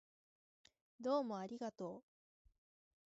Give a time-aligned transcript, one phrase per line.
[0.99, 2.03] どうもありがとう